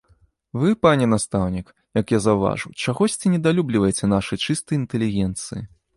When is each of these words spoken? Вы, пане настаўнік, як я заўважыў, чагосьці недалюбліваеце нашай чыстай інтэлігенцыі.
Вы, 0.61 0.69
пане 0.85 1.05
настаўнік, 1.11 1.67
як 1.99 2.15
я 2.17 2.21
заўважыў, 2.27 2.73
чагосьці 2.85 3.33
недалюбліваеце 3.35 4.13
нашай 4.15 4.37
чыстай 4.49 4.75
інтэлігенцыі. 4.83 5.61